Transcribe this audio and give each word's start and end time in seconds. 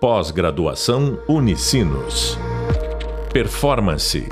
Pós-graduação 0.00 1.20
Unicinos. 1.28 2.38
Performance. 3.32 4.28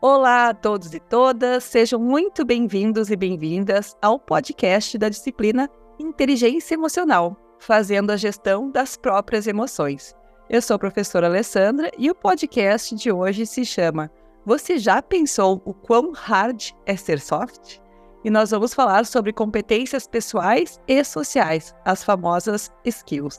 Olá 0.00 0.48
a 0.48 0.54
todos 0.54 0.94
e 0.94 0.98
todas, 0.98 1.62
sejam 1.64 2.00
muito 2.00 2.42
bem-vindos 2.42 3.10
e 3.10 3.16
bem-vindas 3.16 3.94
ao 4.00 4.18
podcast 4.18 4.96
da 4.96 5.10
disciplina 5.10 5.68
Inteligência 5.98 6.72
Emocional, 6.72 7.36
fazendo 7.58 8.12
a 8.12 8.16
gestão 8.16 8.70
das 8.70 8.96
próprias 8.96 9.46
emoções. 9.46 10.16
Eu 10.48 10.62
sou 10.62 10.76
a 10.76 10.78
professora 10.78 11.26
Alessandra 11.26 11.90
e 11.98 12.10
o 12.10 12.14
podcast 12.14 12.94
de 12.94 13.12
hoje 13.12 13.44
se 13.44 13.62
chama 13.62 14.10
Você 14.46 14.78
já 14.78 15.02
pensou 15.02 15.60
o 15.66 15.74
quão 15.74 16.12
hard 16.12 16.70
é 16.86 16.96
ser 16.96 17.20
soft? 17.20 17.84
E 18.26 18.30
nós 18.30 18.50
vamos 18.50 18.74
falar 18.74 19.06
sobre 19.06 19.32
competências 19.32 20.08
pessoais 20.08 20.80
e 20.88 21.04
sociais, 21.04 21.72
as 21.84 22.02
famosas 22.02 22.72
skills. 22.84 23.38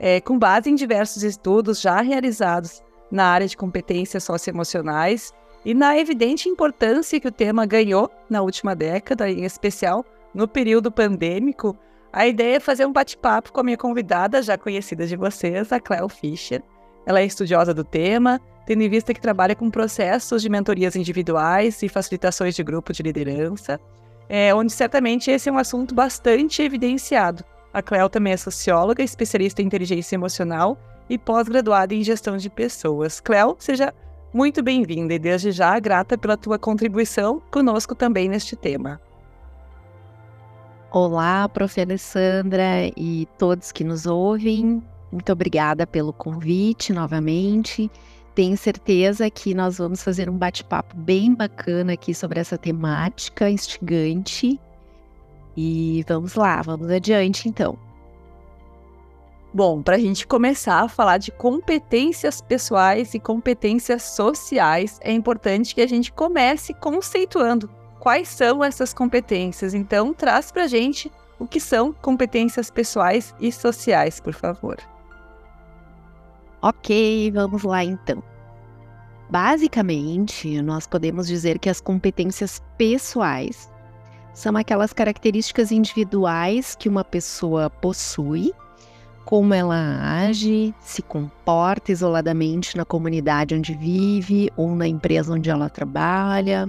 É, 0.00 0.20
com 0.20 0.36
base 0.36 0.68
em 0.68 0.74
diversos 0.74 1.22
estudos 1.22 1.80
já 1.80 2.00
realizados 2.00 2.82
na 3.08 3.24
área 3.24 3.46
de 3.46 3.56
competências 3.56 4.24
socioemocionais 4.24 5.32
e 5.64 5.72
na 5.74 5.96
evidente 5.96 6.48
importância 6.48 7.20
que 7.20 7.28
o 7.28 7.30
tema 7.30 7.64
ganhou 7.66 8.10
na 8.28 8.42
última 8.42 8.74
década, 8.74 9.30
em 9.30 9.44
especial 9.44 10.04
no 10.34 10.48
período 10.48 10.90
pandêmico, 10.90 11.78
a 12.12 12.26
ideia 12.26 12.56
é 12.56 12.60
fazer 12.60 12.84
um 12.84 12.92
bate-papo 12.92 13.52
com 13.52 13.60
a 13.60 13.62
minha 13.62 13.76
convidada, 13.76 14.42
já 14.42 14.58
conhecida 14.58 15.06
de 15.06 15.14
vocês, 15.14 15.70
a 15.70 15.78
Cleo 15.78 16.08
Fischer. 16.08 16.64
Ela 17.06 17.20
é 17.20 17.24
estudiosa 17.24 17.72
do 17.72 17.84
tema, 17.84 18.40
tendo 18.66 18.82
em 18.82 18.88
vista 18.88 19.14
que 19.14 19.20
trabalha 19.20 19.54
com 19.54 19.70
processos 19.70 20.42
de 20.42 20.48
mentorias 20.48 20.96
individuais 20.96 21.80
e 21.80 21.88
facilitações 21.88 22.56
de 22.56 22.64
grupo 22.64 22.92
de 22.92 23.04
liderança 23.04 23.80
é, 24.28 24.54
onde 24.54 24.72
certamente 24.72 25.30
esse 25.30 25.48
é 25.48 25.52
um 25.52 25.58
assunto 25.58 25.94
bastante 25.94 26.62
evidenciado. 26.62 27.44
A 27.72 27.82
Cleo 27.82 28.08
também 28.08 28.32
é 28.32 28.36
socióloga, 28.36 29.02
especialista 29.02 29.60
em 29.60 29.66
inteligência 29.66 30.14
emocional 30.16 30.78
e 31.08 31.18
pós-graduada 31.18 31.94
em 31.94 32.02
gestão 32.02 32.36
de 32.36 32.48
pessoas. 32.48 33.20
Cleo, 33.20 33.56
seja 33.58 33.92
muito 34.32 34.62
bem-vinda 34.62 35.14
e 35.14 35.18
desde 35.18 35.52
já 35.52 35.78
grata 35.78 36.18
pela 36.18 36.36
tua 36.36 36.58
contribuição 36.58 37.40
conosco 37.50 37.94
também 37.94 38.28
neste 38.28 38.56
tema. 38.56 39.00
Olá, 40.90 41.48
prof. 41.48 41.80
Alessandra 41.80 42.90
e 42.96 43.28
todos 43.36 43.70
que 43.72 43.84
nos 43.84 44.06
ouvem. 44.06 44.82
Muito 45.12 45.32
obrigada 45.32 45.86
pelo 45.86 46.12
convite 46.12 46.92
novamente. 46.92 47.90
Tenho 48.36 48.54
certeza 48.54 49.30
que 49.30 49.54
nós 49.54 49.78
vamos 49.78 50.02
fazer 50.02 50.28
um 50.28 50.36
bate-papo 50.36 50.94
bem 50.94 51.34
bacana 51.34 51.94
aqui 51.94 52.12
sobre 52.12 52.38
essa 52.38 52.58
temática 52.58 53.48
instigante. 53.48 54.60
E 55.56 56.04
vamos 56.06 56.34
lá, 56.34 56.60
vamos 56.60 56.90
adiante 56.90 57.48
então. 57.48 57.78
Bom, 59.54 59.80
para 59.80 59.96
a 59.96 59.98
gente 59.98 60.26
começar 60.26 60.82
a 60.82 60.88
falar 60.88 61.16
de 61.16 61.32
competências 61.32 62.42
pessoais 62.42 63.14
e 63.14 63.18
competências 63.18 64.02
sociais, 64.02 65.00
é 65.00 65.10
importante 65.10 65.74
que 65.74 65.80
a 65.80 65.88
gente 65.88 66.12
comece 66.12 66.74
conceituando 66.74 67.70
quais 67.98 68.28
são 68.28 68.62
essas 68.62 68.92
competências. 68.92 69.72
Então, 69.72 70.12
traz 70.12 70.52
para 70.52 70.64
a 70.64 70.68
gente 70.68 71.10
o 71.38 71.46
que 71.46 71.58
são 71.58 71.90
competências 71.90 72.70
pessoais 72.70 73.34
e 73.40 73.50
sociais, 73.50 74.20
por 74.20 74.34
favor. 74.34 74.76
Ok, 76.68 77.30
vamos 77.30 77.62
lá 77.62 77.84
então. 77.84 78.20
Basicamente, 79.30 80.60
nós 80.62 80.84
podemos 80.84 81.28
dizer 81.28 81.60
que 81.60 81.70
as 81.70 81.80
competências 81.80 82.60
pessoais 82.76 83.70
são 84.34 84.56
aquelas 84.56 84.92
características 84.92 85.70
individuais 85.70 86.74
que 86.74 86.88
uma 86.88 87.04
pessoa 87.04 87.70
possui, 87.70 88.52
como 89.24 89.54
ela 89.54 90.26
age, 90.26 90.74
se 90.80 91.02
comporta 91.02 91.92
isoladamente 91.92 92.76
na 92.76 92.84
comunidade 92.84 93.54
onde 93.54 93.72
vive 93.72 94.50
ou 94.56 94.74
na 94.74 94.88
empresa 94.88 95.34
onde 95.34 95.48
ela 95.48 95.70
trabalha, 95.70 96.66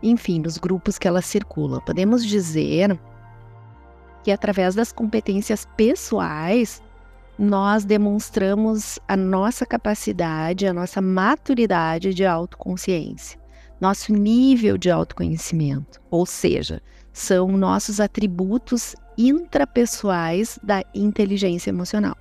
enfim, 0.00 0.38
nos 0.38 0.58
grupos 0.58 0.96
que 0.96 1.08
ela 1.08 1.20
circula. 1.20 1.80
Podemos 1.80 2.24
dizer 2.24 2.96
que 4.22 4.30
através 4.30 4.76
das 4.76 4.92
competências 4.92 5.66
pessoais 5.76 6.80
nós 7.38 7.84
demonstramos 7.84 8.98
a 9.08 9.16
nossa 9.16 9.66
capacidade, 9.66 10.66
a 10.66 10.72
nossa 10.72 11.00
maturidade 11.00 12.14
de 12.14 12.24
autoconsciência, 12.24 13.38
nosso 13.80 14.12
nível 14.12 14.78
de 14.78 14.90
autoconhecimento, 14.90 16.00
ou 16.10 16.24
seja, 16.24 16.80
são 17.12 17.48
nossos 17.48 18.00
atributos 18.00 18.94
intrapessoais 19.18 20.58
da 20.62 20.82
inteligência 20.94 21.70
emocional. 21.70 22.16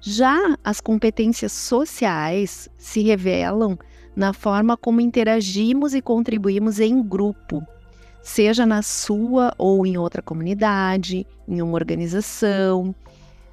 Já 0.00 0.56
as 0.64 0.80
competências 0.80 1.52
sociais 1.52 2.68
se 2.78 3.02
revelam 3.02 3.78
na 4.16 4.32
forma 4.32 4.76
como 4.76 5.00
interagimos 5.00 5.94
e 5.94 6.00
contribuímos 6.00 6.80
em 6.80 7.02
grupo, 7.02 7.62
seja 8.22 8.64
na 8.64 8.82
sua 8.82 9.52
ou 9.58 9.86
em 9.86 9.98
outra 9.98 10.22
comunidade, 10.22 11.26
em 11.46 11.60
uma 11.60 11.74
organização, 11.74 12.94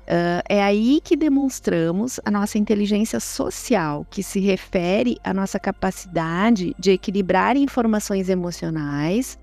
Uh, 0.07 0.39
é 0.47 0.63
aí 0.63 1.01
que 1.03 1.17
demonstramos 1.17 2.17
a 2.23 2.31
nossa 2.31 2.57
inteligência 2.57 3.19
social, 3.19 4.07
que 4.09 4.23
se 4.23 4.39
refere 4.39 5.17
à 5.21 5.33
nossa 5.33 5.59
capacidade 5.59 6.73
de 6.79 6.91
equilibrar 6.91 7.57
informações 7.57 8.29
emocionais, 8.29 9.37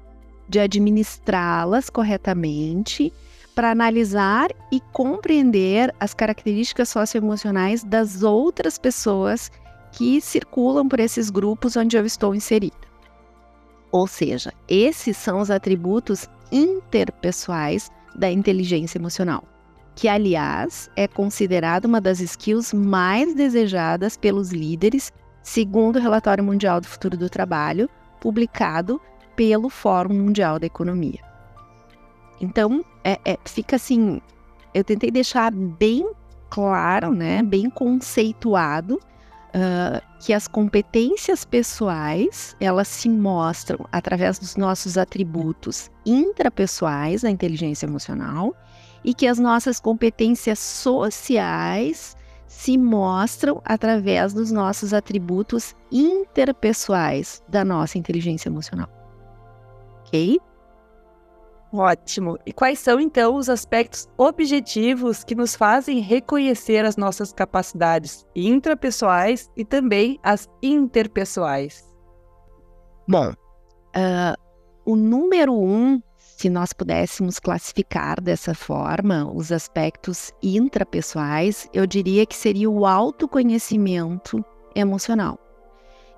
de 0.48 0.58
administrá-las 0.58 1.90
corretamente, 1.90 3.12
para 3.54 3.70
analisar 3.72 4.48
e 4.72 4.80
compreender 4.90 5.94
as 6.00 6.14
características 6.14 6.88
socioemocionais 6.88 7.84
das 7.84 8.22
outras 8.22 8.78
pessoas 8.78 9.52
que 9.92 10.18
circulam 10.18 10.88
por 10.88 10.98
esses 10.98 11.28
grupos 11.28 11.76
onde 11.76 11.94
eu 11.94 12.06
estou 12.06 12.34
inserida. 12.34 12.74
Ou 13.92 14.06
seja, 14.06 14.50
esses 14.66 15.18
são 15.18 15.40
os 15.40 15.50
atributos 15.50 16.26
interpessoais 16.50 17.90
da 18.16 18.30
inteligência 18.30 18.96
emocional 18.96 19.53
que, 19.94 20.08
aliás, 20.08 20.90
é 20.96 21.06
considerada 21.06 21.86
uma 21.86 22.00
das 22.00 22.20
skills 22.20 22.72
mais 22.72 23.34
desejadas 23.34 24.16
pelos 24.16 24.50
líderes, 24.50 25.12
segundo 25.42 25.96
o 25.96 26.02
Relatório 26.02 26.42
Mundial 26.42 26.80
do 26.80 26.86
Futuro 26.86 27.16
do 27.16 27.30
Trabalho, 27.30 27.88
publicado 28.20 29.00
pelo 29.36 29.68
Fórum 29.68 30.14
Mundial 30.14 30.58
da 30.58 30.66
Economia. 30.66 31.20
Então, 32.40 32.84
é, 33.04 33.18
é, 33.24 33.38
fica 33.44 33.76
assim, 33.76 34.20
eu 34.72 34.82
tentei 34.82 35.10
deixar 35.10 35.52
bem 35.52 36.08
claro, 36.50 37.12
né, 37.12 37.42
bem 37.42 37.68
conceituado, 37.70 39.00
uh, 39.54 40.00
que 40.20 40.32
as 40.32 40.48
competências 40.48 41.44
pessoais, 41.44 42.56
elas 42.60 42.88
se 42.88 43.08
mostram 43.08 43.86
através 43.90 44.38
dos 44.38 44.56
nossos 44.56 44.98
atributos 44.98 45.90
intrapessoais 46.04 47.22
da 47.22 47.30
inteligência 47.30 47.86
emocional 47.86 48.54
e 49.04 49.12
que 49.12 49.26
as 49.26 49.38
nossas 49.38 49.78
competências 49.78 50.58
sociais 50.58 52.16
se 52.46 52.78
mostram 52.78 53.60
através 53.64 54.32
dos 54.32 54.50
nossos 54.50 54.94
atributos 54.94 55.74
interpessoais 55.90 57.42
da 57.48 57.64
nossa 57.64 57.98
inteligência 57.98 58.48
emocional. 58.48 58.88
Ok? 60.00 60.40
Ótimo. 61.72 62.38
E 62.46 62.52
quais 62.52 62.78
são 62.78 63.00
então 63.00 63.34
os 63.34 63.48
aspectos 63.48 64.08
objetivos 64.16 65.24
que 65.24 65.34
nos 65.34 65.56
fazem 65.56 65.98
reconhecer 65.98 66.84
as 66.84 66.96
nossas 66.96 67.32
capacidades 67.32 68.24
intrapessoais 68.34 69.50
e 69.56 69.64
também 69.64 70.20
as 70.22 70.48
interpessoais? 70.62 71.84
Bom, 73.08 73.30
uh, 73.30 74.40
o 74.86 74.94
número 74.94 75.52
um 75.52 76.00
se 76.36 76.50
nós 76.50 76.72
pudéssemos 76.72 77.38
classificar 77.38 78.20
dessa 78.20 78.54
forma 78.54 79.30
os 79.32 79.52
aspectos 79.52 80.32
intrapessoais, 80.42 81.68
eu 81.72 81.86
diria 81.86 82.26
que 82.26 82.34
seria 82.34 82.68
o 82.68 82.84
autoconhecimento 82.84 84.44
emocional, 84.74 85.38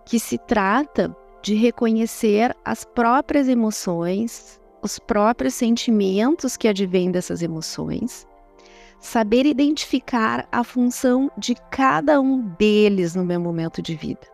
que 0.06 0.18
se 0.18 0.38
trata 0.38 1.14
de 1.42 1.54
reconhecer 1.54 2.56
as 2.64 2.82
próprias 2.82 3.46
emoções, 3.46 4.58
os 4.82 4.98
próprios 4.98 5.52
sentimentos 5.52 6.56
que 6.56 6.66
advêm 6.66 7.10
dessas 7.10 7.42
emoções, 7.42 8.26
saber 8.98 9.44
identificar 9.44 10.48
a 10.50 10.64
função 10.64 11.30
de 11.36 11.54
cada 11.70 12.20
um 12.22 12.40
deles 12.58 13.14
no 13.14 13.24
meu 13.24 13.38
momento 13.38 13.82
de 13.82 13.94
vida, 13.94 14.26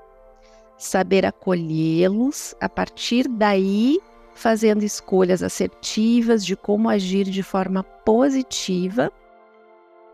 saber 0.78 1.26
acolhê-los, 1.26 2.54
a 2.60 2.68
partir 2.68 3.26
daí 3.26 3.98
fazendo 4.34 4.82
escolhas 4.82 5.42
assertivas 5.42 6.44
de 6.44 6.56
como 6.56 6.88
agir 6.88 7.24
de 7.24 7.42
forma 7.42 7.82
positiva, 7.82 9.12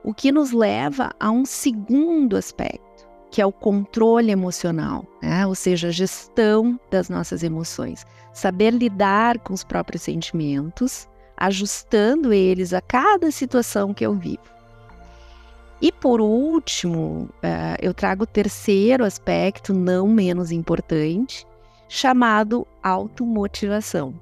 o 0.02 0.14
que 0.14 0.32
nos 0.32 0.52
leva 0.52 1.10
a 1.18 1.30
um 1.30 1.44
segundo 1.44 2.36
aspecto, 2.36 3.06
que 3.30 3.42
é 3.42 3.46
o 3.46 3.52
controle 3.52 4.30
emocional, 4.30 5.06
né? 5.22 5.46
ou 5.46 5.54
seja, 5.54 5.88
a 5.88 5.92
gestão 5.92 6.78
das 6.90 7.08
nossas 7.08 7.42
emoções, 7.42 8.06
saber 8.32 8.72
lidar 8.72 9.38
com 9.38 9.52
os 9.52 9.64
próprios 9.64 10.02
sentimentos 10.02 11.08
ajustando 11.38 12.32
eles 12.32 12.72
a 12.72 12.80
cada 12.80 13.30
situação 13.30 13.94
que 13.94 14.04
eu 14.04 14.12
vivo. 14.14 14.58
E 15.80 15.92
por 15.92 16.20
último, 16.20 17.28
uh, 17.36 17.78
eu 17.80 17.94
trago 17.94 18.24
o 18.24 18.26
terceiro 18.26 19.04
aspecto, 19.04 19.72
não 19.72 20.08
menos 20.08 20.50
importante, 20.50 21.46
chamado 21.88 22.66
automotivação, 22.82 24.14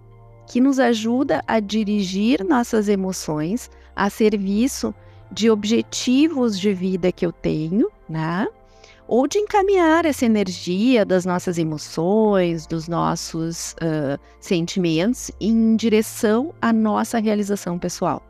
que 0.46 0.60
nos 0.60 0.78
ajuda 0.78 1.42
a 1.46 1.58
dirigir 1.58 2.44
nossas 2.44 2.88
emoções 2.88 3.70
a 3.94 4.08
serviço 4.08 4.94
de 5.32 5.50
objetivos 5.50 6.58
de 6.58 6.72
vida 6.72 7.10
que 7.10 7.26
eu 7.26 7.32
tenho, 7.32 7.90
né? 8.08 8.46
Ou 9.08 9.26
de 9.26 9.38
encaminhar 9.38 10.04
essa 10.04 10.26
energia 10.26 11.04
das 11.04 11.24
nossas 11.24 11.58
emoções, 11.58 12.66
dos 12.66 12.88
nossos 12.88 13.72
uh, 13.74 14.20
sentimentos 14.40 15.30
em 15.40 15.76
direção 15.76 16.52
à 16.60 16.72
nossa 16.72 17.18
realização 17.18 17.78
pessoal. 17.78 18.22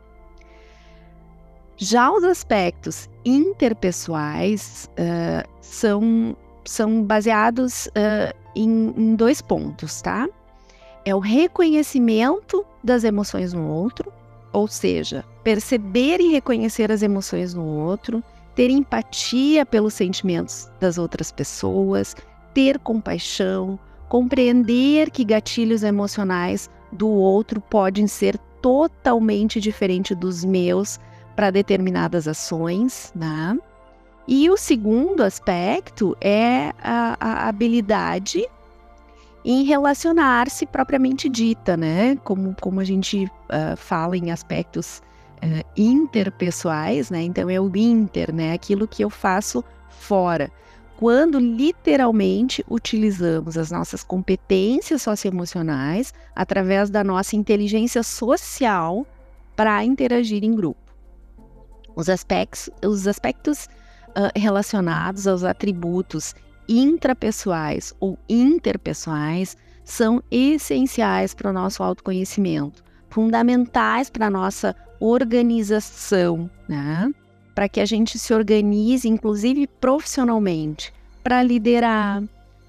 Já 1.77 2.11
os 2.11 2.23
aspectos 2.23 3.09
interpessoais 3.25 4.89
uh, 4.93 5.47
são, 5.61 6.35
são 6.63 7.03
baseados 7.03 7.87
em, 8.57 8.93
em 8.97 9.15
dois 9.15 9.41
pontos, 9.41 10.01
tá? 10.01 10.27
É 11.05 11.15
o 11.15 11.19
reconhecimento 11.19 12.65
das 12.83 13.03
emoções 13.03 13.53
no 13.53 13.67
outro, 13.67 14.11
ou 14.51 14.67
seja, 14.67 15.23
perceber 15.43 16.19
e 16.19 16.31
reconhecer 16.31 16.91
as 16.91 17.01
emoções 17.01 17.53
no 17.53 17.63
outro, 17.63 18.23
ter 18.55 18.69
empatia 18.69 19.65
pelos 19.65 19.93
sentimentos 19.93 20.69
das 20.79 20.97
outras 20.97 21.31
pessoas, 21.31 22.15
ter 22.53 22.79
compaixão, 22.79 23.79
compreender 24.09 25.11
que 25.11 25.23
gatilhos 25.23 25.83
emocionais 25.83 26.69
do 26.91 27.07
outro 27.07 27.61
podem 27.61 28.07
ser 28.07 28.37
totalmente 28.61 29.59
diferentes 29.59 30.17
dos 30.17 30.43
meus 30.43 30.99
para 31.35 31.51
determinadas 31.51 32.27
ações, 32.27 33.11
né? 33.15 33.57
E 34.27 34.49
o 34.49 34.57
segundo 34.57 35.23
aspecto 35.23 36.15
é 36.19 36.73
a, 36.83 37.17
a 37.19 37.47
habilidade 37.47 38.45
em 39.45 39.63
relacionar-se 39.63 40.65
propriamente 40.65 41.29
dita, 41.29 41.77
né? 41.77 42.17
Como, 42.25 42.53
como 42.59 42.81
a 42.81 42.83
gente 42.83 43.23
uh, 43.23 43.77
fala 43.77 44.17
em 44.17 44.29
aspectos 44.29 45.01
uh, 45.37 45.65
interpessoais, 45.77 47.09
né? 47.09 47.23
Então 47.23 47.49
é 47.49 47.57
o 47.57 47.71
inter, 47.73 48.33
né? 48.33 48.51
Aquilo 48.51 48.85
que 48.85 49.01
eu 49.01 49.09
faço 49.09 49.63
fora. 49.89 50.51
Quando 50.97 51.39
literalmente 51.39 52.65
utilizamos 52.69 53.57
as 53.57 53.71
nossas 53.71 54.03
competências 54.03 55.03
socioemocionais 55.03 56.13
através 56.35 56.89
da 56.89 57.01
nossa 57.01 57.37
inteligência 57.37 58.03
social 58.03 59.07
para 59.55 59.85
interagir 59.85 60.43
em 60.43 60.53
grupo. 60.53 60.81
Os 61.95 62.09
aspectos, 62.09 62.69
os 62.83 63.07
aspectos 63.07 63.69
relacionados 64.35 65.27
aos 65.27 65.43
atributos 65.43 66.35
intrapessoais 66.67 67.93
ou 67.99 68.17
interpessoais 68.27 69.55
são 69.83 70.21
essenciais 70.29 71.33
para 71.33 71.49
o 71.49 71.53
nosso 71.53 71.81
autoconhecimento, 71.81 72.83
fundamentais 73.09 74.09
para 74.09 74.27
a 74.27 74.29
nossa 74.29 74.75
organização, 74.99 76.49
né? 76.67 77.11
Para 77.55 77.69
que 77.69 77.79
a 77.79 77.85
gente 77.85 78.19
se 78.19 78.33
organize, 78.33 79.07
inclusive 79.07 79.65
profissionalmente, 79.65 80.93
para 81.23 81.41
liderar, 81.41 82.21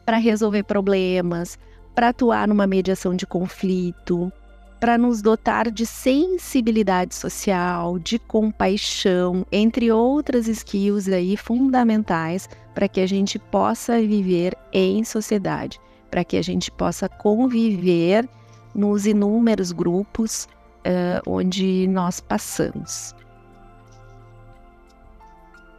para 0.07 0.17
resolver 0.17 0.63
problemas, 0.63 1.59
para 1.95 2.11
atuar 2.11 2.47
numa 2.47 2.67
mediação 2.67 3.15
de 3.15 3.27
conflito, 3.27 4.33
para 4.81 4.97
nos 4.97 5.21
dotar 5.21 5.71
de 5.71 5.85
sensibilidade 5.85 7.15
social, 7.15 7.99
de 7.99 8.19
compaixão, 8.19 9.45
entre 9.51 9.91
outras 9.91 10.47
skills 10.47 11.09
aí 11.09 11.37
fundamentais 11.37 12.49
para 12.75 12.89
que 12.89 13.01
a 13.01 13.07
gente 13.07 13.39
possa 13.39 14.01
viver 14.01 14.57
em 14.73 15.03
sociedade, 15.03 15.81
para 16.11 16.25
que 16.25 16.37
a 16.37 16.43
gente 16.43 16.71
possa 16.71 17.09
conviver 17.09 18.29
nos 18.75 19.07
inúmeros 19.07 19.73
grupos 19.73 20.49
uh, 20.87 21.21
onde 21.27 21.89
nós 21.89 22.21
passamos. 22.21 23.15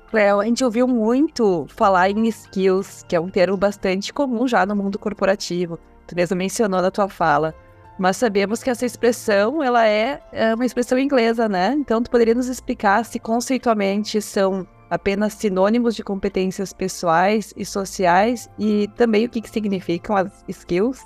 Cléo, 0.09 0.39
a 0.39 0.45
gente 0.45 0.63
ouviu 0.63 0.87
muito 0.87 1.67
falar 1.69 2.09
em 2.09 2.27
skills, 2.27 3.05
que 3.07 3.15
é 3.15 3.19
um 3.19 3.29
termo 3.29 3.55
bastante 3.55 4.11
comum 4.11 4.47
já 4.47 4.65
no 4.65 4.75
mundo 4.75 4.97
corporativo. 4.97 5.79
Tu 6.07 6.15
mesmo 6.15 6.35
mencionou 6.35 6.81
na 6.81 6.89
tua 6.89 7.07
fala 7.07 7.53
mas 7.99 8.15
sabemos 8.15 8.63
que 8.63 8.69
essa 8.69 8.85
expressão 8.85 9.61
ela 9.61 9.85
é, 9.85 10.21
é 10.31 10.55
uma 10.55 10.65
expressão 10.65 10.97
inglesa, 10.97 11.49
né? 11.49 11.75
Então, 11.77 12.01
tu 12.01 12.09
poderia 12.09 12.33
nos 12.33 12.47
explicar 12.47 13.03
se 13.03 13.19
conceitualmente 13.19 14.21
são 14.21 14.65
apenas 14.89 15.33
sinônimos 15.33 15.95
de 15.95 16.03
competências 16.03 16.71
pessoais 16.71 17.53
e 17.55 17.65
sociais 17.65 18.49
e 18.57 18.87
também 18.95 19.25
o 19.25 19.29
que, 19.29 19.41
que 19.41 19.49
significam 19.49 20.15
as 20.15 20.43
skills? 20.47 21.05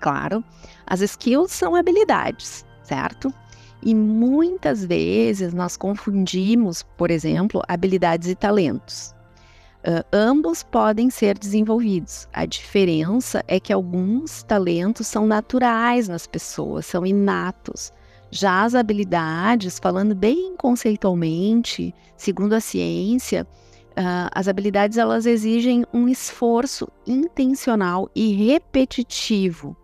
Claro, 0.00 0.44
as 0.86 1.00
skills 1.00 1.52
são 1.52 1.74
habilidades, 1.74 2.66
certo? 2.82 3.32
E 3.82 3.94
muitas 3.94 4.84
vezes 4.84 5.54
nós 5.54 5.76
confundimos, 5.76 6.82
por 6.96 7.10
exemplo, 7.12 7.62
habilidades 7.68 8.28
e 8.28 8.34
talentos. 8.34 9.14
Uh, 9.86 10.04
ambos 10.12 10.64
podem 10.64 11.08
ser 11.08 11.38
desenvolvidos. 11.38 12.28
A 12.32 12.44
diferença 12.44 13.44
é 13.46 13.60
que 13.60 13.72
alguns 13.72 14.42
talentos 14.42 15.06
são 15.06 15.24
naturais 15.24 16.08
nas 16.08 16.26
pessoas, 16.26 16.84
são 16.84 17.06
inatos. 17.06 17.92
Já 18.30 18.64
as 18.64 18.74
habilidades, 18.74 19.78
falando 19.78 20.16
bem 20.16 20.56
conceitualmente, 20.56 21.94
segundo 22.16 22.54
a 22.54 22.60
ciência, 22.60 23.46
uh, 23.92 24.28
as 24.34 24.48
habilidades 24.48 24.98
elas 24.98 25.26
exigem 25.26 25.84
um 25.94 26.08
esforço 26.08 26.88
intencional 27.06 28.10
e 28.16 28.32
repetitivo, 28.32 29.76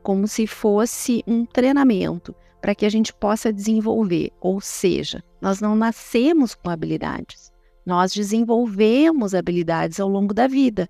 como 0.00 0.28
se 0.28 0.46
fosse 0.46 1.24
um 1.26 1.44
treinamento 1.44 2.34
para 2.62 2.74
que 2.74 2.86
a 2.86 2.90
gente 2.90 3.12
possa 3.12 3.52
desenvolver. 3.52 4.30
Ou 4.40 4.60
seja, 4.60 5.24
nós 5.40 5.60
não 5.60 5.74
nascemos 5.74 6.54
com 6.54 6.70
habilidades 6.70 7.50
nós 7.84 8.12
desenvolvemos 8.12 9.34
habilidades 9.34 9.98
ao 10.00 10.08
longo 10.08 10.34
da 10.34 10.46
vida, 10.46 10.88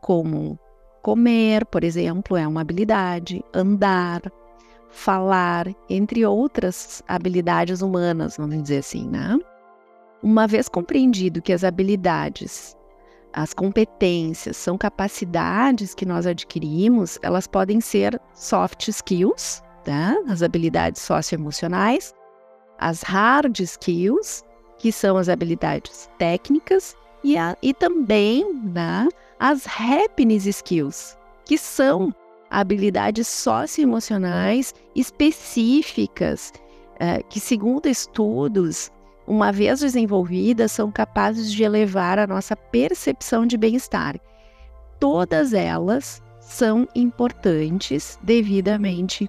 como 0.00 0.58
comer, 1.02 1.64
por 1.66 1.84
exemplo, 1.84 2.36
é 2.36 2.46
uma 2.46 2.62
habilidade, 2.62 3.44
andar, 3.52 4.22
falar, 4.90 5.66
entre 5.90 6.24
outras 6.24 7.02
habilidades 7.06 7.82
humanas, 7.82 8.36
vamos 8.36 8.62
dizer 8.62 8.78
assim, 8.78 9.08
né? 9.08 9.38
Uma 10.22 10.46
vez 10.46 10.68
compreendido 10.68 11.42
que 11.42 11.52
as 11.52 11.64
habilidades, 11.64 12.76
as 13.32 13.52
competências 13.52 14.56
são 14.56 14.78
capacidades 14.78 15.94
que 15.94 16.06
nós 16.06 16.26
adquirimos, 16.26 17.18
elas 17.22 17.46
podem 17.46 17.80
ser 17.80 18.18
soft 18.32 18.88
skills, 18.88 19.62
tá? 19.84 20.16
as 20.28 20.42
habilidades 20.42 21.02
socioemocionais, 21.02 22.14
as 22.78 23.02
hard 23.02 23.60
skills, 23.60 24.42
que 24.84 24.92
são 24.92 25.16
as 25.16 25.30
habilidades 25.30 26.10
técnicas 26.18 26.94
e, 27.22 27.38
a, 27.38 27.56
e 27.62 27.72
também 27.72 28.52
né, 28.64 29.08
as 29.40 29.66
happiness 29.66 30.44
skills, 30.44 31.16
que 31.46 31.56
são 31.56 32.14
habilidades 32.50 33.26
socioemocionais 33.26 34.74
específicas, 34.94 36.52
é, 37.00 37.22
que, 37.22 37.40
segundo 37.40 37.86
estudos, 37.86 38.92
uma 39.26 39.50
vez 39.50 39.80
desenvolvidas, 39.80 40.72
são 40.72 40.92
capazes 40.92 41.50
de 41.50 41.62
elevar 41.62 42.18
a 42.18 42.26
nossa 42.26 42.54
percepção 42.54 43.46
de 43.46 43.56
bem-estar. 43.56 44.20
Todas 45.00 45.54
elas 45.54 46.22
são 46.40 46.86
importantes 46.94 48.18
devidamente 48.22 49.26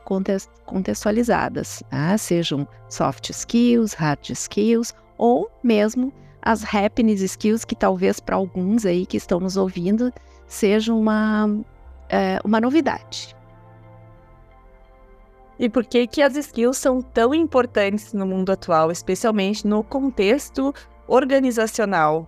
contextualizadas, 0.66 1.82
né? 1.90 2.18
sejam 2.18 2.68
soft 2.90 3.30
skills, 3.30 3.94
hard 3.94 4.32
skills 4.32 4.94
ou 5.18 5.50
mesmo 5.64 6.14
as 6.42 6.64
happiness 6.64 7.22
skills, 7.22 7.66
que 7.66 7.76
talvez 7.76 8.20
para 8.20 8.36
alguns 8.36 8.86
aí 8.86 9.06
que 9.06 9.18
estão 9.18 9.40
nos 9.40 9.58
ouvindo 9.58 10.14
seja 10.48 10.94
uma, 10.94 11.50
é, 12.08 12.40
uma 12.44 12.62
novidade. 12.62 13.36
E 15.58 15.70
por 15.70 15.86
que, 15.86 16.06
que 16.06 16.22
as 16.22 16.36
skills 16.36 16.78
são 16.78 17.02
tão 17.02 17.34
importantes 17.34 18.14
no 18.14 18.26
mundo 18.26 18.52
atual, 18.52 18.92
especialmente 18.92 19.66
no 19.66 19.84
contexto 19.84 20.74
organizacional? 21.08 22.28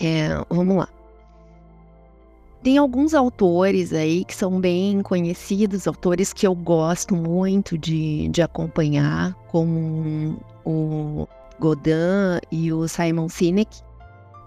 É, 0.00 0.28
vamos 0.50 0.76
lá. 0.76 0.88
Tem 2.64 2.78
alguns 2.78 3.12
autores 3.12 3.92
aí 3.92 4.24
que 4.24 4.34
são 4.34 4.58
bem 4.58 5.02
conhecidos, 5.02 5.86
autores 5.86 6.32
que 6.32 6.46
eu 6.46 6.54
gosto 6.54 7.14
muito 7.14 7.76
de, 7.76 8.26
de 8.28 8.40
acompanhar, 8.40 9.34
como 9.48 10.38
o 10.64 11.28
Godin 11.60 12.40
e 12.50 12.72
o 12.72 12.88
Simon 12.88 13.28
Sinek. 13.28 13.82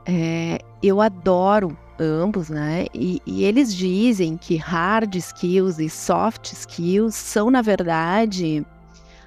É, 0.03 0.57
eu 0.81 0.99
adoro 0.99 1.77
ambos, 1.99 2.49
né? 2.49 2.87
E, 2.91 3.21
e, 3.23 3.43
eles 3.43 3.71
dizem 3.71 4.35
que 4.35 4.55
hard 4.55 5.13
skills 5.13 5.77
e 5.77 5.87
soft 5.87 6.53
skills 6.53 7.13
são, 7.13 7.51
na 7.51 7.61
verdade, 7.61 8.65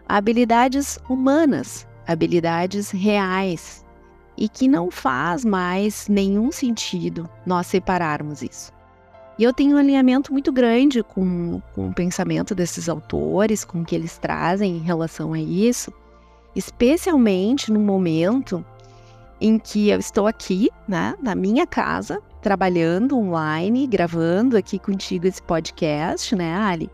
habilidades 0.08 0.98
humanas, 1.08 1.86
habilidades 2.08 2.90
reais, 2.90 3.84
e 4.36 4.48
que 4.48 4.66
não 4.66 4.90
faz 4.90 5.44
mais 5.44 6.08
nenhum 6.08 6.50
sentido 6.50 7.30
nós 7.46 7.68
separarmos 7.68 8.42
isso. 8.42 8.79
E 9.40 9.42
eu 9.42 9.54
tenho 9.54 9.76
um 9.76 9.78
alinhamento 9.78 10.34
muito 10.34 10.52
grande 10.52 11.02
com, 11.02 11.62
com 11.74 11.88
o 11.88 11.94
pensamento 11.94 12.54
desses 12.54 12.90
autores, 12.90 13.64
com 13.64 13.80
o 13.80 13.84
que 13.86 13.94
eles 13.94 14.18
trazem 14.18 14.76
em 14.76 14.80
relação 14.80 15.32
a 15.32 15.40
isso, 15.40 15.90
especialmente 16.54 17.72
no 17.72 17.80
momento 17.80 18.62
em 19.40 19.58
que 19.58 19.88
eu 19.88 19.98
estou 19.98 20.26
aqui, 20.26 20.68
né, 20.86 21.14
na 21.22 21.34
minha 21.34 21.66
casa, 21.66 22.20
trabalhando 22.42 23.16
online, 23.16 23.86
gravando 23.86 24.58
aqui 24.58 24.78
contigo 24.78 25.26
esse 25.26 25.42
podcast, 25.42 26.36
né, 26.36 26.54
Ali? 26.56 26.90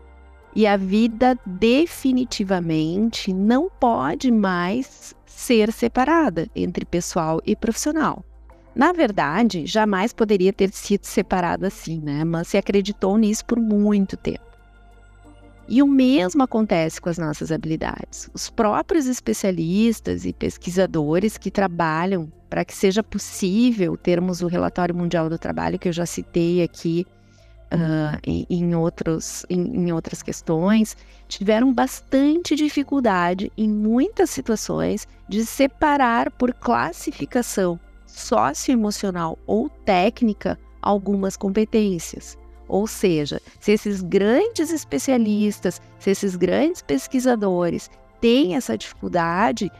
E 0.55 0.65
a 0.65 0.77
vida 0.77 1.37
definitivamente 1.45 3.33
não 3.33 3.69
pode 3.69 4.31
mais 4.31 5.13
ser 5.25 5.69
separada 5.73 6.47
entre 6.55 6.85
pessoal 6.85 7.41
e 7.45 7.57
profissional. 7.57 8.23
Na 8.77 8.93
verdade, 8.93 9.65
jamais 9.65 10.13
poderia 10.13 10.53
ter 10.53 10.69
sido 10.71 11.03
separada 11.03 11.65
assim, 11.65 11.99
né? 11.99 12.23
Mas 12.23 12.49
se 12.49 12.57
acreditou 12.57 13.17
nisso 13.17 13.43
por 13.43 13.59
muito 13.59 14.15
tempo. 14.15 14.45
E 15.67 15.81
o 15.81 15.87
mesmo 15.87 16.43
acontece 16.43 17.01
com 17.01 17.09
as 17.09 17.17
nossas 17.17 17.51
habilidades. 17.51 18.29
Os 18.35 18.51
próprios 18.51 19.07
especialistas 19.07 20.25
e 20.25 20.31
pesquisadores 20.31 21.39
que 21.39 21.49
trabalham 21.49 22.31
para 22.47 22.63
que 22.63 22.73
seja 22.73 23.01
possível 23.01 23.97
termos 23.97 24.43
o 24.43 24.47
Relatório 24.47 24.93
Mundial 24.93 25.27
do 25.27 25.39
Trabalho, 25.39 25.79
que 25.79 25.89
eu 25.89 25.93
já 25.93 26.05
citei 26.05 26.61
aqui 26.61 27.03
uh, 27.73 28.19
em, 28.23 28.45
em, 28.47 28.75
outros, 28.75 29.43
em, 29.49 29.59
em 29.59 29.91
outras 29.91 30.21
questões, 30.21 30.95
tiveram 31.27 31.73
bastante 31.73 32.55
dificuldade 32.55 33.51
em 33.57 33.67
muitas 33.67 34.29
situações 34.29 35.07
de 35.27 35.43
separar 35.47 36.29
por 36.29 36.53
classificação 36.53 37.79
socioemocional 38.17 39.37
ou 39.45 39.69
técnica 39.69 40.59
algumas 40.81 41.37
competências. 41.37 42.37
Ou 42.67 42.85
seja, 42.87 43.41
se 43.59 43.71
esses 43.71 44.01
grandes 44.01 44.71
especialistas, 44.71 45.81
se 45.99 46.11
esses 46.11 46.35
grandes 46.35 46.81
pesquisadores 46.81 47.89
têm 48.19 48.55
essa 48.55 48.77
dificuldade, 48.77 49.71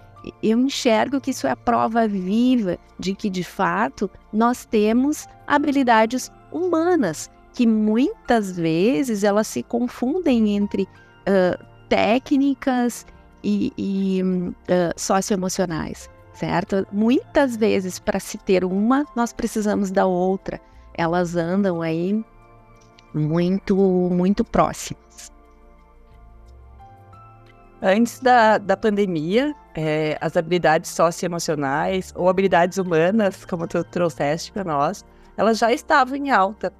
eu 0.42 0.60
enxergo 0.60 1.20
que 1.20 1.32
isso 1.32 1.48
é 1.48 1.52
a 1.52 1.56
prova 1.56 2.08
viva 2.08 2.78
de 3.00 3.14
que, 3.14 3.30
de 3.30 3.44
fato, 3.44 4.10
nós 4.32 4.66
temos 4.66 5.28
habilidades 5.46 6.32
humanas 6.52 7.30
que 7.54 7.66
muitas 7.66 8.56
vezes 8.56 9.24
elas 9.24 9.48
se 9.48 9.64
confundem 9.64 10.56
entre 10.56 10.84
uh, 10.84 11.66
técnicas 11.90 13.06
e, 13.44 13.74
e 13.78 14.22
uh, 14.24 14.94
socioemocionais, 14.96 16.10
certo? 16.38 16.86
Muitas 16.92 17.58
vezes, 17.58 18.00
para 18.00 18.20
se 18.20 18.38
ter 18.38 18.64
uma, 18.64 19.06
nós 19.16 19.34
precisamos 19.34 19.90
da 19.92 20.06
outra. 20.06 20.62
Elas 20.94 21.36
andam 21.36 21.82
aí 21.82 22.24
muito, 23.14 23.76
muito 23.76 24.44
próximas. 24.44 25.32
Antes 27.82 28.20
da, 28.20 28.58
da 28.58 28.76
pandemia, 28.76 29.56
é, 29.76 30.18
as 30.20 30.36
habilidades 30.36 30.90
socioemocionais 30.92 32.12
ou 32.16 32.30
habilidades 32.30 32.78
humanas, 32.78 33.46
como 33.46 33.68
tu 33.68 33.84
trouxeste 33.84 34.52
para 34.52 34.64
nós, 34.64 35.06
elas 35.36 35.58
já 35.58 35.72
estavam 35.72 36.16
em 36.16 36.32
alta. 36.32 36.74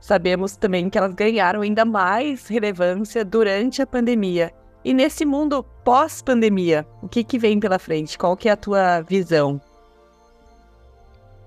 Sabemos 0.00 0.56
também 0.56 0.88
que 0.90 0.98
elas 0.98 1.14
ganharam 1.14 1.62
ainda 1.62 1.84
mais 1.84 2.46
relevância 2.46 3.24
durante 3.24 3.82
a 3.82 3.86
pandemia. 3.86 4.52
E 4.84 4.92
nesse 4.92 5.24
mundo 5.24 5.64
pós-pandemia, 5.82 6.86
o 7.00 7.08
que, 7.08 7.24
que 7.24 7.38
vem 7.38 7.58
pela 7.58 7.78
frente? 7.78 8.18
Qual 8.18 8.36
que 8.36 8.50
é 8.50 8.52
a 8.52 8.56
tua 8.56 9.00
visão? 9.00 9.58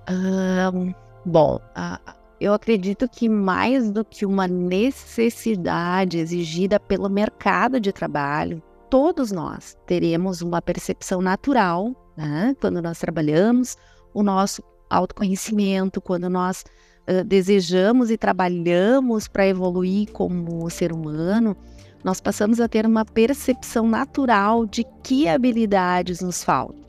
Um, 0.10 0.92
bom, 1.24 1.58
uh, 1.78 2.14
eu 2.42 2.54
acredito 2.54 3.08
que 3.08 3.30
mais 3.30 3.92
do 3.92 4.04
que 4.04 4.26
uma 4.26 4.48
necessidade 4.48 6.18
exigida 6.18 6.80
pelo 6.80 7.10
mercado 7.10 7.80
de 7.80 7.92
trabalho, 7.92 8.62
todos 8.90 9.32
nós 9.32 9.78
teremos 9.86 10.42
uma 10.42 10.60
percepção 10.60 11.22
natural, 11.22 11.96
né? 12.18 12.56
quando 12.60 12.82
nós 12.82 12.98
trabalhamos, 12.98 13.78
o 14.16 14.24
nosso 14.24 14.64
autoconhecimento, 14.90 16.02
quando 16.02 16.28
nós 16.28 16.64
uh, 17.08 17.24
desejamos 17.24 18.10
e 18.10 18.18
trabalhamos 18.18 19.28
para 19.28 19.46
evoluir 19.46 20.12
como 20.12 20.68
ser 20.72 20.92
humano, 20.92 21.56
nós 22.04 22.22
passamos 22.22 22.60
a 22.60 22.68
ter 22.68 22.86
uma 22.86 23.04
percepção 23.04 23.88
natural 23.88 24.66
de 24.66 24.86
que 25.04 25.28
habilidades 25.28 26.22
nos 26.22 26.44
faltam 26.44 26.88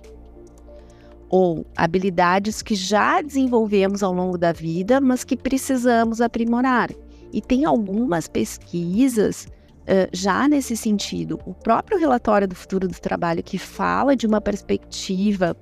ou 1.28 1.66
habilidades 1.76 2.62
que 2.62 2.74
já 2.74 3.20
desenvolvemos 3.20 4.02
ao 4.02 4.12
longo 4.12 4.38
da 4.38 4.52
vida, 4.52 5.00
mas 5.00 5.24
que 5.24 5.36
precisamos 5.36 6.20
aprimorar. 6.20 6.90
E 7.32 7.40
tem 7.42 7.64
algumas 7.64 8.26
pesquisas 8.26 9.46
uh, 9.82 10.08
já 10.12 10.48
nesse 10.48 10.76
sentido. 10.76 11.38
O 11.44 11.52
próprio 11.52 11.98
relatório 11.98 12.48
do 12.48 12.54
futuro 12.54 12.88
do 12.88 12.98
trabalho, 12.98 13.42
que 13.42 13.58
fala 13.58 14.16
de 14.16 14.26
uma 14.26 14.40
perspectiva 14.40 15.56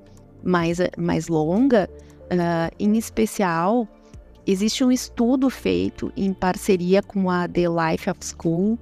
mais, 0.45 0.79
mais 0.97 1.27
longa, 1.27 1.91
uh, 2.25 2.75
em 2.79 2.97
especial, 2.97 3.89
existe 4.47 4.85
um 4.85 4.93
estudo 4.93 5.51
feito 5.51 6.13
em 6.17 6.33
parceria 6.33 7.03
com 7.03 7.29
a 7.29 7.49
The 7.49 7.67
Life 7.69 8.09
of 8.09 8.21
School, 8.23 8.79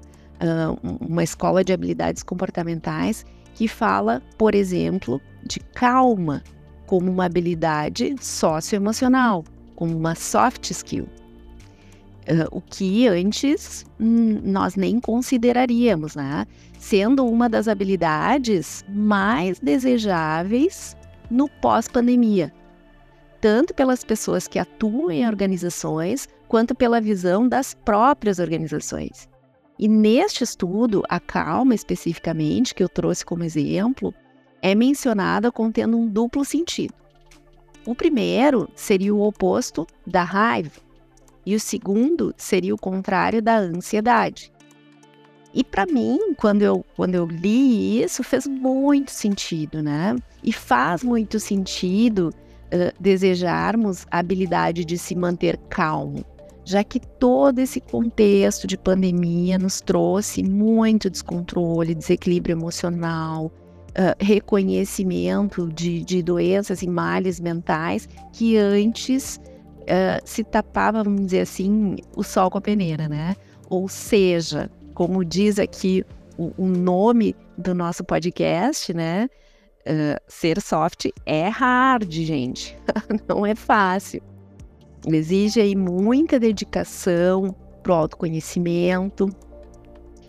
uma 1.00 1.22
escola 1.22 1.64
de 1.64 1.72
habilidades 1.72 2.22
comportamentais, 2.22 3.24
que 3.54 3.68
fala, 3.68 4.20
por 4.36 4.54
exemplo, 4.54 5.20
de 5.46 5.60
calma 5.60 6.42
como 6.86 7.10
uma 7.10 7.26
habilidade 7.26 8.14
socioemocional, 8.20 9.44
como 9.76 9.96
uma 9.96 10.14
soft 10.14 10.70
skill. 10.70 11.08
Uh, 12.26 12.48
o 12.50 12.60
que 12.60 13.06
antes 13.06 13.84
hum, 14.00 14.40
nós 14.42 14.76
nem 14.76 14.98
consideraríamos, 14.98 16.16
né? 16.16 16.46
Sendo 16.78 17.26
uma 17.26 17.50
das 17.50 17.68
habilidades 17.68 18.82
mais 18.88 19.60
desejáveis 19.60 20.96
no 21.30 21.48
pós-pandemia, 21.48 22.52
tanto 23.42 23.74
pelas 23.74 24.02
pessoas 24.02 24.48
que 24.48 24.58
atuam 24.58 25.10
em 25.10 25.26
organizações, 25.26 26.26
quanto 26.48 26.74
pela 26.74 27.00
visão 27.00 27.46
das 27.46 27.74
próprias 27.74 28.38
organizações. 28.38 29.28
E 29.78 29.88
neste 29.88 30.44
estudo, 30.44 31.02
a 31.08 31.18
calma 31.18 31.74
especificamente, 31.74 32.74
que 32.74 32.82
eu 32.82 32.88
trouxe 32.88 33.24
como 33.24 33.42
exemplo, 33.42 34.14
é 34.62 34.74
mencionada 34.74 35.50
contendo 35.50 35.96
um 35.96 36.08
duplo 36.08 36.44
sentido. 36.44 36.94
O 37.86 37.94
primeiro 37.94 38.68
seria 38.74 39.14
o 39.14 39.20
oposto 39.20 39.86
da 40.06 40.22
raiva, 40.22 40.80
e 41.44 41.54
o 41.54 41.60
segundo 41.60 42.32
seria 42.36 42.74
o 42.74 42.78
contrário 42.78 43.42
da 43.42 43.58
ansiedade. 43.58 44.50
E 45.52 45.62
para 45.62 45.86
mim, 45.86 46.34
quando 46.36 46.62
eu, 46.62 46.84
quando 46.96 47.14
eu 47.14 47.26
li 47.26 48.02
isso, 48.02 48.22
fez 48.22 48.46
muito 48.46 49.10
sentido, 49.10 49.82
né? 49.82 50.16
E 50.42 50.52
faz 50.52 51.04
muito 51.04 51.38
sentido 51.38 52.30
uh, 52.30 52.92
desejarmos 52.98 54.06
a 54.10 54.18
habilidade 54.18 54.84
de 54.84 54.98
se 54.98 55.14
manter 55.14 55.56
calmo, 55.68 56.24
já 56.64 56.82
que 56.82 56.98
todo 56.98 57.58
esse 57.58 57.80
contexto 57.80 58.66
de 58.66 58.76
pandemia 58.78 59.58
nos 59.58 59.80
trouxe 59.80 60.42
muito 60.42 61.10
descontrole, 61.10 61.94
desequilíbrio 61.94 62.54
emocional, 62.54 63.46
uh, 63.46 64.14
reconhecimento 64.18 65.68
de, 65.68 66.02
de 66.02 66.22
doenças 66.22 66.82
e 66.82 66.88
males 66.88 67.38
mentais 67.38 68.08
que 68.32 68.56
antes 68.56 69.38
uh, 69.82 70.20
se 70.24 70.42
tapava, 70.42 71.02
vamos 71.02 71.26
dizer 71.26 71.40
assim, 71.40 71.96
o 72.16 72.22
sol 72.22 72.50
com 72.50 72.58
a 72.58 72.62
peneira, 72.62 73.08
né? 73.08 73.36
Ou 73.68 73.88
seja, 73.88 74.70
como 74.94 75.24
diz 75.24 75.58
aqui 75.58 76.04
o, 76.38 76.52
o 76.56 76.66
nome 76.66 77.36
do 77.56 77.74
nosso 77.74 78.02
podcast, 78.02 78.92
né? 78.94 79.28
Uh, 79.86 80.18
ser 80.26 80.62
soft 80.62 81.08
é 81.26 81.48
hard, 81.48 82.10
gente. 82.10 82.76
Não 83.28 83.44
é 83.44 83.54
fácil. 83.54 84.22
Exige 85.06 85.60
aí 85.60 85.76
muita 85.76 86.40
dedicação 86.40 87.54
pro 87.82 87.92
autoconhecimento 87.92 89.28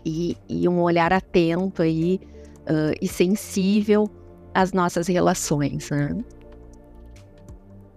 e, 0.06 0.38
e 0.50 0.68
um 0.68 0.82
olhar 0.82 1.14
atento 1.14 1.82
aí 1.82 2.20
uh, 2.64 2.94
e 3.02 3.08
sensível 3.08 4.10
às 4.54 4.74
nossas 4.74 5.08
relações. 5.08 5.90
Né? 5.90 6.18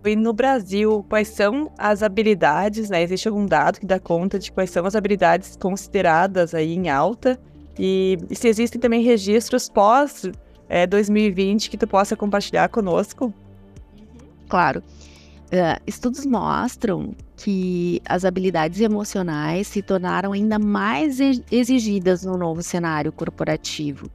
E 0.05 0.17
no 0.17 0.33
Brasil, 0.33 1.05
quais 1.09 1.29
são 1.29 1.71
as 1.77 2.03
habilidades, 2.03 2.89
né? 2.89 3.03
Existe 3.03 3.29
algum 3.29 3.45
dado 3.45 3.81
que 3.81 3.87
dá 3.87 3.99
conta 3.99 4.39
de 4.39 4.51
quais 4.51 4.71
são 4.71 4.87
as 4.87 4.95
habilidades 4.95 5.57
consideradas 5.57 6.55
aí 6.55 6.75
em 6.75 6.89
alta? 6.89 7.39
E, 7.79 8.17
e 8.31 8.35
se 8.35 8.49
existem 8.49 8.81
também 8.81 9.03
registros 9.03 9.69
pós 9.69 10.31
é, 10.69 10.87
2020 10.87 11.69
que 11.69 11.77
tu 11.77 11.87
possa 11.87 12.17
compartilhar 12.17 12.69
conosco? 12.69 13.35
Claro. 14.49 14.83
Uh, 15.49 15.81
estudos 15.87 16.27
mostram 16.27 17.15
que 17.35 18.03
as 18.07 18.27
habilidades 18.27 18.83
emocionais 18.83 19.67
se 19.67 19.81
tornaram 19.81 20.33
ainda 20.33 20.59
mais 20.59 21.19
exigidas 21.51 22.23
no 22.23 22.37
novo 22.37 22.63
cenário 22.63 23.11
corporativo, 23.11 24.11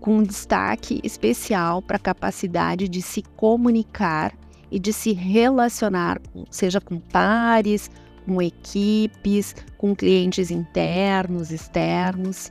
com 0.00 0.24
destaque 0.24 1.00
especial 1.04 1.80
para 1.80 1.98
a 1.98 2.00
capacidade 2.00 2.88
de 2.88 3.00
se 3.00 3.22
comunicar 3.36 4.36
e 4.72 4.78
de 4.80 4.92
se 4.92 5.12
relacionar, 5.12 6.20
seja 6.50 6.80
com 6.80 6.98
pares, 6.98 7.88
com 8.26 8.42
equipes, 8.42 9.54
com 9.78 9.94
clientes 9.94 10.50
internos, 10.50 11.52
externos. 11.52 12.50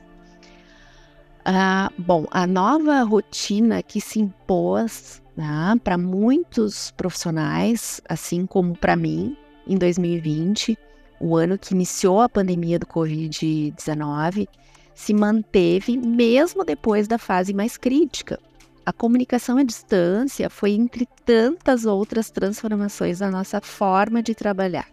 Uh, 1.40 1.92
bom, 1.98 2.24
a 2.30 2.46
nova 2.46 3.02
rotina 3.02 3.82
que 3.82 4.00
se 4.00 4.20
impôs 4.20 5.21
né, 5.36 5.74
para 5.82 5.96
muitos 5.96 6.90
profissionais, 6.92 8.00
assim 8.08 8.46
como 8.46 8.76
para 8.76 8.96
mim, 8.96 9.36
em 9.66 9.76
2020, 9.76 10.78
o 11.20 11.36
ano 11.36 11.58
que 11.58 11.74
iniciou 11.74 12.20
a 12.20 12.28
pandemia 12.28 12.78
do 12.78 12.86
Covid-19, 12.86 14.48
se 14.94 15.14
manteve 15.14 15.96
mesmo 15.96 16.64
depois 16.64 17.08
da 17.08 17.18
fase 17.18 17.54
mais 17.54 17.76
crítica. 17.76 18.38
A 18.84 18.92
comunicação 18.92 19.58
à 19.58 19.62
distância 19.62 20.50
foi 20.50 20.72
entre 20.72 21.06
tantas 21.24 21.86
outras 21.86 22.30
transformações 22.30 23.20
na 23.20 23.30
nossa 23.30 23.60
forma 23.60 24.22
de 24.22 24.34
trabalhar. 24.34 24.88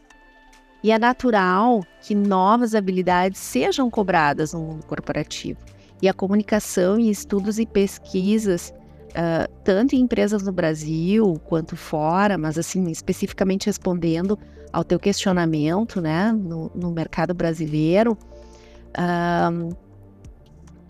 E 0.83 0.91
é 0.91 0.99
natural 0.99 1.83
que 2.01 2.15
novas 2.15 2.73
habilidades 2.73 3.39
sejam 3.41 3.89
cobradas 3.89 4.53
no 4.53 4.61
mundo 4.61 4.85
corporativo. 4.85 5.59
E 6.01 6.07
a 6.07 6.13
comunicação 6.13 6.97
em 6.97 7.09
estudos 7.09 7.59
e 7.59 7.65
pesquisas 7.65 8.73
uh, 9.09 9.51
tanto 9.63 9.95
em 9.95 9.99
empresas 9.99 10.43
no 10.43 10.51
Brasil 10.51 11.39
quanto 11.45 11.75
fora, 11.75 12.37
mas 12.37 12.57
assim, 12.57 12.89
especificamente 12.89 13.67
respondendo 13.67 14.37
ao 14.71 14.83
teu 14.83 14.99
questionamento, 14.99 15.99
né, 15.99 16.31
no, 16.31 16.71
no 16.75 16.91
mercado 16.91 17.33
brasileiro, 17.33 18.17
uh, 18.95 19.75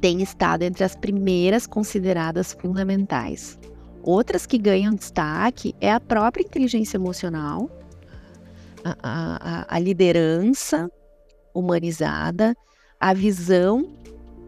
tem 0.01 0.21
estado 0.21 0.63
entre 0.63 0.83
as 0.83 0.95
primeiras 0.95 1.67
consideradas 1.67 2.53
fundamentais. 2.53 3.57
Outras 4.01 4.45
que 4.45 4.57
ganham 4.57 4.95
destaque 4.95 5.75
é 5.81 5.91
a 5.91 5.99
própria 5.99 6.43
inteligência 6.43 6.97
emocional, 6.97 7.69
a, 8.83 8.95
a, 9.01 9.75
a 9.75 9.79
liderança 9.79 10.89
humanizada, 11.53 12.55
a 12.99 13.13
visão 13.13 13.89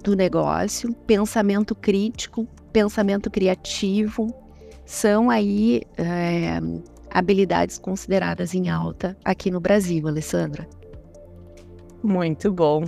do 0.04 0.16
negócio, 0.16 0.94
pensamento 1.06 1.76
crítico, 1.76 2.48
pensamento 2.72 3.30
criativo, 3.30 4.28
são 4.86 5.30
aí 5.30 5.82
é, 5.98 6.60
habilidades 7.10 7.78
consideradas 7.78 8.54
em 8.54 8.70
alta 8.70 9.18
aqui 9.24 9.52
no 9.52 9.60
Brasil, 9.60 10.08
Alessandra. 10.08 10.68
Muito 12.04 12.52
bom. 12.52 12.86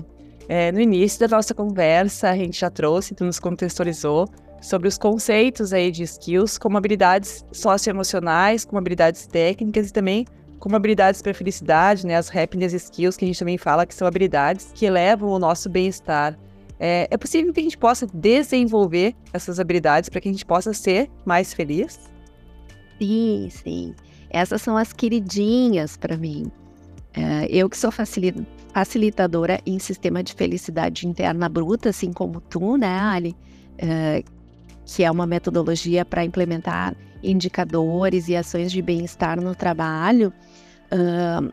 É, 0.50 0.72
no 0.72 0.82
início 0.82 1.20
da 1.20 1.36
nossa 1.36 1.54
conversa, 1.54 2.30
a 2.30 2.36
gente 2.36 2.60
já 2.60 2.70
trouxe, 2.70 3.16
tu 3.16 3.24
nos 3.24 3.40
contextualizou 3.40 4.28
sobre 4.62 4.88
os 4.88 4.98
conceitos 4.98 5.74
aí 5.74 5.92
de 5.92 6.04
skills 6.04 6.58
como 6.58 6.78
habilidades 6.78 7.46
socioemocionais, 7.52 8.66
como 8.66 8.80
habilidades 8.80 9.28
técnicas 9.28 9.90
e 9.90 9.94
também 9.94 10.26
como 10.58 10.78
habilidades 10.78 11.22
para 11.22 11.34
felicidade, 11.34 12.08
né? 12.08 12.16
As 12.16 12.34
happiness 12.34 12.72
skills 12.74 13.18
que 13.18 13.26
a 13.26 13.28
gente 13.28 13.40
também 13.40 13.58
fala 13.58 13.86
que 13.86 13.94
são 13.94 14.08
habilidades 14.08 14.72
que 14.74 14.86
elevam 14.86 15.30
o 15.30 15.38
nosso 15.38 15.70
bem-estar. 15.70 16.40
É, 16.86 17.08
é 17.10 17.16
possível 17.16 17.54
que 17.54 17.62
a 17.62 17.64
gente 17.64 17.78
possa 17.78 18.06
desenvolver 18.14 19.16
essas 19.32 19.58
habilidades 19.58 20.10
para 20.10 20.20
que 20.20 20.28
a 20.28 20.32
gente 20.34 20.46
possa 20.46 20.74
ser 20.74 21.10
mais 21.24 21.54
feliz? 21.54 21.98
Sim, 23.00 23.48
sim. 23.50 23.96
Essas 24.30 24.62
são 24.62 24.76
as 24.76 24.92
queridinhas 24.92 25.96
para 25.96 26.18
mim. 26.18 26.52
É, 27.14 27.48
eu 27.50 27.70
que 27.70 27.78
sou 27.78 27.90
facilitadora 27.90 29.62
em 29.66 29.80
sistema 29.80 30.22
de 30.22 30.34
felicidade 30.34 31.08
interna 31.08 31.48
bruta, 31.48 31.88
assim 31.88 32.12
como 32.12 32.42
tu, 32.42 32.76
né, 32.76 33.00
Ali? 33.00 33.34
É, 33.78 34.22
que 34.86 35.06
é 35.06 35.10
uma 35.10 35.26
metodologia 35.26 36.04
para 36.04 36.26
implementar 36.26 36.98
indicadores 37.24 38.28
e 38.28 38.36
ações 38.36 38.70
de 38.70 38.82
bem-estar 38.82 39.40
no 39.40 39.56
trabalho. 39.56 40.34
Uh, 40.92 41.50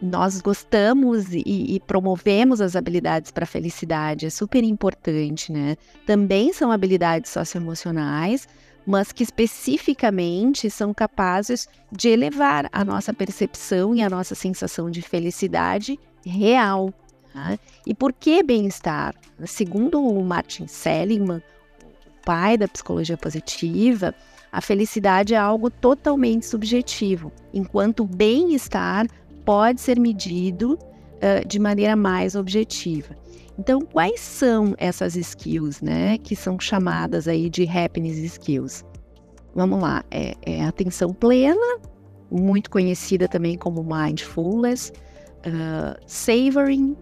nós 0.00 0.40
gostamos 0.40 1.32
e, 1.32 1.42
e, 1.46 1.80
promovemos 1.80 2.60
as 2.60 2.76
habilidades 2.76 3.30
para 3.30 3.44
a 3.44 3.46
felicidade, 3.46 4.26
é 4.26 4.30
super 4.30 4.62
importante, 4.62 5.50
né? 5.50 5.76
Também 6.06 6.52
são 6.52 6.70
habilidades 6.70 7.30
socioemocionais, 7.30 8.46
mas 8.86 9.12
que 9.12 9.22
especificamente 9.22 10.68
são 10.68 10.92
capazes 10.92 11.68
de 11.90 12.08
elevar 12.08 12.68
a 12.70 12.84
nossa 12.84 13.14
percepção 13.14 13.94
e 13.94 14.02
a 14.02 14.10
nossa 14.10 14.34
sensação 14.34 14.90
de 14.90 15.00
felicidade 15.00 15.98
real. 16.24 16.92
Tá? 17.32 17.58
E 17.86 17.94
por 17.94 18.12
que 18.12 18.42
bem-estar? 18.42 19.14
Segundo 19.46 20.06
o 20.06 20.22
Martin 20.22 20.66
Seligman, 20.66 21.38
o 21.38 22.24
pai 22.24 22.58
da 22.58 22.68
psicologia 22.68 23.16
positiva, 23.16 24.14
a 24.52 24.60
felicidade 24.60 25.34
é 25.34 25.36
algo 25.36 25.68
totalmente 25.68 26.46
subjetivo, 26.46 27.32
enquanto 27.52 28.04
o 28.04 28.06
bem-estar 28.06 29.06
pode 29.44 29.80
ser 29.80 29.98
medido 29.98 30.74
uh, 30.74 31.46
de 31.46 31.58
maneira 31.58 31.96
mais 31.96 32.34
objetiva. 32.34 33.16
Então, 33.58 33.80
quais 33.80 34.20
são 34.20 34.74
essas 34.78 35.14
skills, 35.14 35.80
né, 35.80 36.18
que 36.18 36.34
são 36.34 36.58
chamadas 36.58 37.28
aí 37.28 37.48
de 37.48 37.68
happiness 37.68 38.18
skills? 38.18 38.84
Vamos 39.54 39.80
lá, 39.80 40.04
é, 40.10 40.34
é 40.42 40.64
atenção 40.64 41.12
plena, 41.12 41.78
muito 42.28 42.68
conhecida 42.68 43.28
também 43.28 43.56
como 43.56 43.84
mindfulness, 43.84 44.92
uh, 45.46 45.96
savoring, 46.06 46.96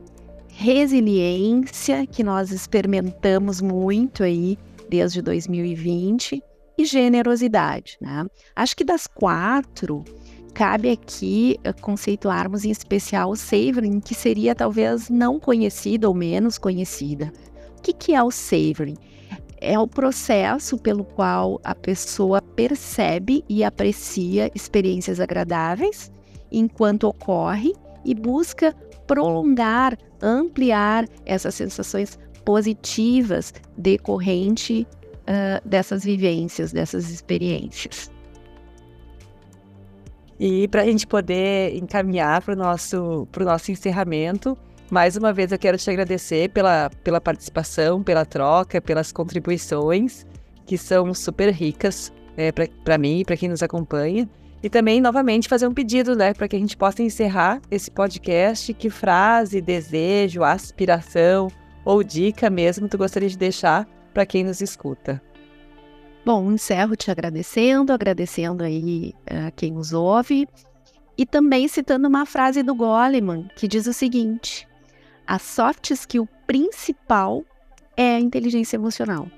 resiliência, 0.49 2.07
que 2.07 2.23
nós 2.23 2.51
experimentamos 2.51 3.63
muito 3.63 4.23
aí 4.23 4.59
desde 4.91 5.23
2020, 5.23 6.43
e 6.77 6.85
generosidade, 6.85 7.97
né? 8.01 8.27
Acho 8.55 8.77
que 8.77 8.85
das 8.85 9.07
quatro, 9.07 10.05
cabe 10.55 10.91
aqui 10.91 11.59
eh, 11.65 11.73
conceituarmos 11.73 12.65
em 12.65 12.71
especial 12.71 13.31
o 13.31 13.37
savoring, 13.37 14.01
que 14.01 14.15
seria 14.15 14.55
talvez 14.55 15.09
não 15.09 15.41
conhecida 15.41 16.09
ou 16.09 16.15
menos 16.15 16.59
conhecida. 16.59 17.33
O 17.79 17.83
que, 17.83 17.93
que 17.93 18.15
é 18.15 18.23
o 18.23 18.31
savoring? 18.31 18.97
É 19.61 19.79
o 19.79 19.87
processo 19.87 20.77
pelo 20.79 21.05
qual 21.05 21.61
a 21.65 21.75
pessoa 21.75 22.43
percebe 22.43 23.45
e 23.49 23.65
aprecia 23.65 24.51
experiências 24.55 25.21
agradáveis 25.21 26.11
enquanto 26.51 27.05
ocorre 27.05 27.73
e 28.05 28.15
busca 28.15 28.75
prolongar, 29.07 29.97
ampliar 30.21 31.07
essas 31.25 31.55
sensações 31.55 32.19
positivas 32.45 33.55
decorrente 33.77 34.87
uh, 35.23 35.69
dessas 35.69 36.05
vivências, 36.05 36.73
dessas 36.73 37.11
experiências. 37.11 38.12
E 40.45 40.67
para 40.67 40.83
a 40.83 40.85
gente 40.85 41.07
poder 41.07 41.73
encaminhar 41.77 42.43
para 42.43 42.55
o 42.55 42.57
nosso, 42.57 43.29
nosso 43.39 43.71
encerramento, 43.71 44.59
mais 44.91 45.17
uma 45.17 45.33
vez 45.33 45.53
eu 45.53 45.59
quero 45.59 45.79
te 45.79 45.89
agradecer 45.89 46.51
pela, 46.51 46.91
pela 47.05 47.21
participação, 47.21 48.03
pela 48.03 48.25
troca, 48.25 48.81
pelas 48.81 49.13
contribuições, 49.13 50.27
que 50.67 50.77
são 50.77 51.15
super 51.15 51.49
ricas 51.51 52.13
é, 52.37 52.51
para 52.51 52.99
mim 52.99 53.21
e 53.21 53.25
para 53.25 53.37
quem 53.37 53.49
nos 53.49 53.63
acompanha. 53.63 54.29
E 54.61 54.69
também, 54.69 55.01
novamente, 55.01 55.49
fazer 55.49 55.69
um 55.69 55.73
pedido 55.73 56.17
né, 56.17 56.35
para 56.35 56.49
que 56.49 56.57
a 56.57 56.59
gente 56.59 56.77
possa 56.77 57.05
encerrar 57.05 57.63
esse 57.71 57.89
podcast. 57.89 58.75
Que 58.75 58.91
frase, 58.91 59.61
desejo, 59.61 60.43
aspiração 60.43 61.47
ou 61.85 62.03
dica 62.03 62.51
mesmo 62.51 62.89
tu 62.89 62.99
gostaria 62.99 63.29
de 63.29 63.39
deixar 63.39 63.87
para 64.13 64.27
quem 64.27 64.43
nos 64.43 64.61
escuta? 64.61 65.23
Bom, 66.25 66.53
encerro 66.53 66.95
te 66.95 67.11
agradecendo, 67.11 67.93
agradecendo 67.93 68.63
aí 68.63 69.13
a 69.27 69.51
quem 69.51 69.73
nos 69.73 69.93
ouve 69.93 70.47
e 71.19 71.27
também 71.27 71.67
citando 71.67 72.07
uma 72.07 72.25
frase 72.25 72.63
do 72.63 72.75
Goleman 72.77 73.49
que 73.57 73.67
diz 73.67 73.89
o 73.89 73.93
seguinte: 73.93 74.69
a 75.27 75.39
soft 75.41 75.91
skill 75.91 76.29
principal 76.47 77.45
é 77.97 78.15
a 78.15 78.21
inteligência 78.21 78.77
emocional. 78.77 79.29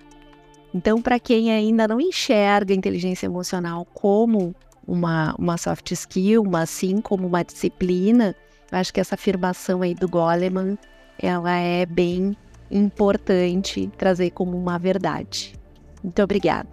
Então, 0.74 1.00
para 1.00 1.18
quem 1.18 1.52
ainda 1.52 1.88
não 1.88 2.00
enxerga 2.00 2.74
a 2.74 2.76
inteligência 2.76 3.26
emocional 3.26 3.86
como 3.94 4.54
uma, 4.86 5.34
uma 5.38 5.56
soft 5.56 5.90
skill, 5.92 6.44
mas 6.44 6.68
sim 6.68 7.00
como 7.00 7.26
uma 7.26 7.44
disciplina, 7.44 8.34
eu 8.70 8.78
acho 8.78 8.92
que 8.92 9.00
essa 9.00 9.14
afirmação 9.14 9.80
aí 9.80 9.94
do 9.94 10.08
Goleman, 10.08 10.76
ela 11.18 11.56
é 11.56 11.86
bem 11.86 12.36
importante 12.70 13.90
trazer 13.96 14.30
como 14.32 14.58
uma 14.58 14.78
verdade. 14.78 15.54
Muito 16.04 16.22
obrigada. 16.22 16.68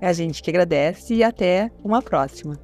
É 0.00 0.06
a 0.06 0.12
gente 0.12 0.42
que 0.42 0.50
agradece 0.50 1.14
e 1.14 1.24
até 1.24 1.70
uma 1.82 2.00
próxima. 2.00 2.56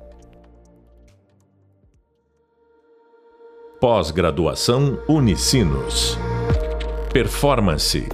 Pós-graduação 3.80 5.02
Unicinos. 5.08 6.16
Performance 7.12 8.08